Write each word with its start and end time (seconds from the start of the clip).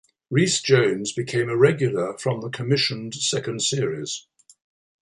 Rhys 0.31 0.59
Jones 0.63 1.11
became 1.11 1.47
a 1.47 1.55
regular 1.55 2.17
from 2.17 2.41
the 2.41 2.49
commissioned 2.49 3.13
second 3.13 3.61
series. 3.61 4.25